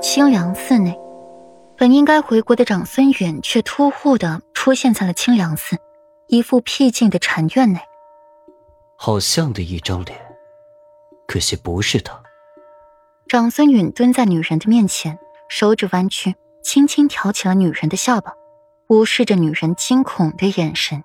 [0.00, 0.98] 清凉寺内，
[1.76, 5.76] 本应该回国的长孙远却突兀的出现在了清凉寺
[6.26, 7.80] 一副僻静的禅院内。
[8.96, 10.18] 好像的一张脸，
[11.26, 12.18] 可惜不是他。
[13.28, 15.18] 长孙允蹲在女人的面前，
[15.50, 18.32] 手指弯曲，轻轻挑起了女人的下巴，
[18.88, 21.04] 无视着女人惊恐的眼神。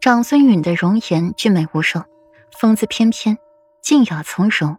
[0.00, 2.06] 长孙允的容颜俊美无双，
[2.56, 3.38] 风姿翩翩，
[3.82, 4.78] 静雅从容。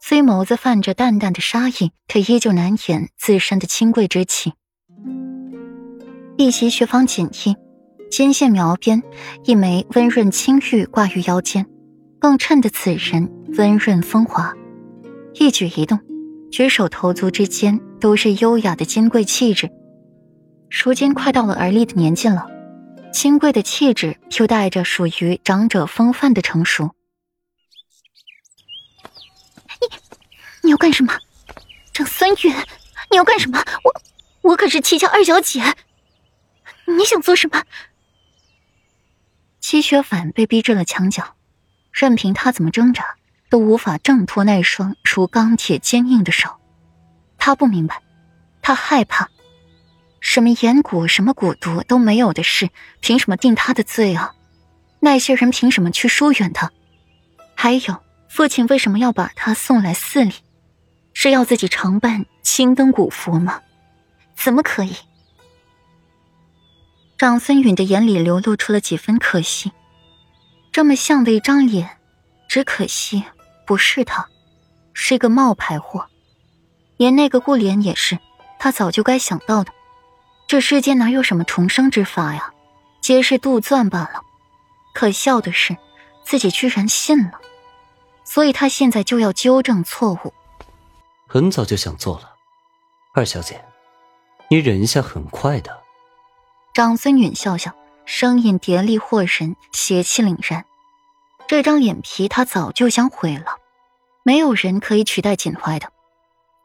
[0.00, 4.52] 虽眸子泛着淡淡的杀意，可依旧难掩自身的清贵之气。
[6.36, 7.56] 一袭雪纺锦衣，
[8.10, 9.02] 肩线描边，
[9.44, 11.66] 一枚温润青玉挂于腰间，
[12.18, 14.54] 更衬得此人温润风华。
[15.34, 15.98] 一举一动，
[16.50, 19.68] 举手投足之间都是优雅的金贵气质。
[20.70, 22.46] 如今快到了而立的年纪了，
[23.12, 26.90] 金贵的气质又带着属于长者风范的成熟。
[30.68, 31.18] 你要干什么，
[31.94, 32.54] 长孙远？
[33.10, 33.58] 你要干什么？
[33.84, 34.02] 我
[34.50, 35.62] 我可是戚家二小姐，
[36.84, 37.62] 你想做什么？
[39.60, 41.36] 戚雪反被逼至了墙角，
[41.90, 43.16] 任凭他怎么挣扎，
[43.48, 46.60] 都无法挣脱那双如钢铁坚硬的手。
[47.38, 48.02] 他不明白，
[48.60, 49.30] 他害怕，
[50.20, 52.68] 什么眼蛊、什么蛊毒都没有的事，
[53.00, 54.34] 凭什么定他的罪啊？
[55.00, 56.70] 那些人凭什么去疏远他？
[57.54, 60.34] 还有，父亲为什么要把他送来寺里？
[61.20, 63.60] 是要自己常伴青灯古佛吗？
[64.36, 64.94] 怎么可以？
[67.18, 69.72] 长孙允的眼里流露出了几分可惜。
[70.70, 71.98] 这么像的一张脸，
[72.48, 73.24] 只可惜
[73.66, 74.28] 不是他，
[74.94, 76.06] 是一个冒牌货。
[76.96, 78.20] 连那个顾莲也是，
[78.60, 79.72] 他早就该想到的。
[80.46, 82.54] 这世间哪有什么重生之法呀？
[83.00, 84.22] 皆是杜撰罢了。
[84.94, 85.76] 可笑的是，
[86.22, 87.40] 自己居然信了。
[88.22, 90.32] 所以他现在就要纠正错误。
[91.30, 92.32] 很早就想做了，
[93.12, 93.62] 二小姐，
[94.48, 95.82] 你忍一下，很快的。
[96.72, 97.76] 长孙允笑笑，
[98.06, 100.64] 声音叠厉惑人，邪气凛然。
[101.46, 103.58] 这张脸皮他早就想毁了，
[104.22, 105.92] 没有人可以取代锦怀的，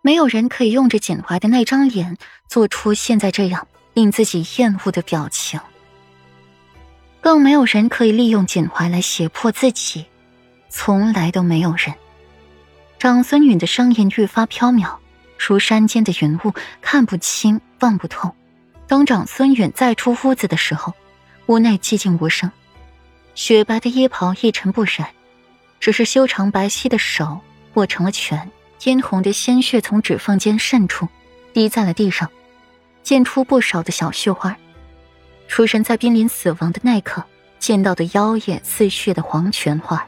[0.01, 5.59] 没有人可以用着锦怀的那张脸做出现在这样令自己厌恶的表情，
[7.19, 10.06] 更没有人可以利用锦怀来胁迫自己，
[10.69, 11.94] 从来都没有人。
[13.03, 14.96] 长孙允的声音愈发飘渺，
[15.38, 18.34] 如山间的云雾，看不清，望不透。
[18.88, 20.94] 当长孙允再出屋子的时候，
[21.47, 22.50] 屋内寂静无声，
[23.36, 25.09] 雪白的衣袍一尘不染，
[25.81, 27.42] 只是修长白皙的手
[27.74, 28.50] 握成了拳，
[28.86, 31.06] 殷红的鲜血从指缝间渗出，
[31.52, 32.31] 滴在了地上，
[33.03, 34.56] 溅出不少的小血花。
[35.50, 37.22] 出生在濒临死亡的那一刻
[37.59, 40.08] 见到的妖艳似血的黄泉花。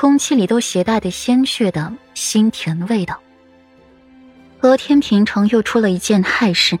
[0.00, 3.20] 空气里都携带着鲜血的腥甜味道。
[4.60, 6.78] 隔天，平城又出了一件害事，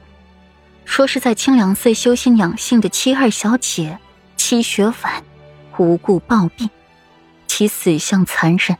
[0.84, 3.98] 说是在清凉寺修心养性的七二小姐
[4.36, 5.24] 七雪婉
[5.78, 6.70] 无故暴毙，
[7.48, 8.78] 其死相残忍，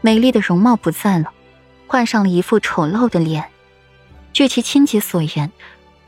[0.00, 1.32] 美丽的容貌不在了，
[1.88, 3.44] 换上了一副丑陋的脸。
[4.32, 5.50] 据其亲戚所言，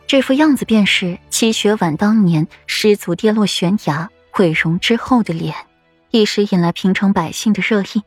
[0.07, 5.57] 这副样子便是七雪婉当年失足跌落悬崖毁容之后的脸。
[6.13, 8.03] 一时引来平城百姓的热议，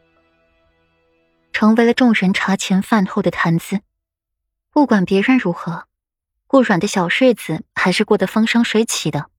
[1.53, 3.79] 成为了众人茶前饭后的谈资。
[4.71, 5.87] 不管别人如何，
[6.45, 9.29] 顾阮的小日子还是过得风生水起的。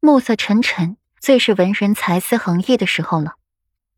[0.00, 3.36] 暮色沉沉，最是文人才思横溢的时候了。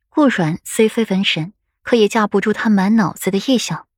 [0.09, 3.89] 顾阮虽非文人，可也架不住他满脑子的臆想。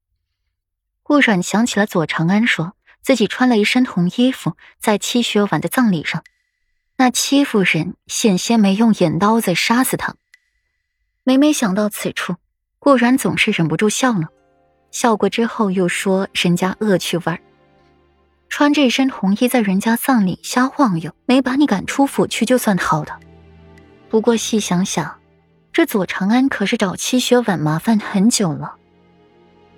[1.03, 6.25] 顾阮想起了左长安说自己穿了一身红衣服，在七雪晚的葬礼上。
[6.97, 10.15] 那戚夫人险些没用眼刀子杀死他。
[11.25, 12.37] 每每想到此处，
[12.79, 14.29] 顾然总是忍不住笑了。
[14.91, 17.41] 笑过之后，又说人家恶趣味儿，
[18.49, 23.13] 穿这身红衣在人家葬礼瞎晃悠，没把你赶出府去就算好的。
[24.09, 25.19] 不过细想想，
[25.73, 28.77] 这左长安可是找戚雪婉麻烦很久了。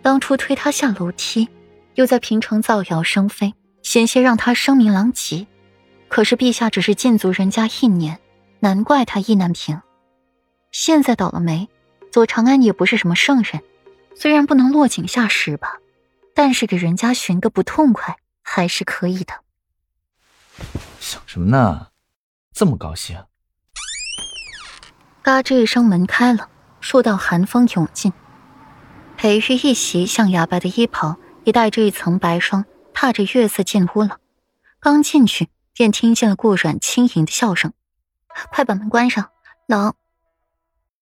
[0.02, 1.48] 当初推他下楼梯，
[1.94, 5.46] 又在平城造谣生非，险些让他声名狼藉。
[6.16, 8.18] 可是陛下只是禁足人家一年，
[8.60, 9.82] 难怪他意难平。
[10.72, 11.68] 现在倒了霉，
[12.10, 13.62] 左长安也不是什么圣人，
[14.14, 15.76] 虽然不能落井下石吧，
[16.34, 19.34] 但是给人家寻个不痛快还是可以的。
[21.00, 21.88] 想什么呢？
[22.54, 23.22] 这么高兴？
[25.20, 26.48] 嘎吱一声，门开了，
[26.80, 28.10] 数道寒风涌进。
[29.18, 32.64] 裴玉一袭象牙白的衣袍，也带着一层白霜，
[32.94, 34.16] 踏着月色进屋了。
[34.80, 35.50] 刚进去。
[35.76, 37.74] 便听见了顾阮轻盈的笑声
[38.50, 39.28] ：“快把门关上，
[39.66, 39.94] 冷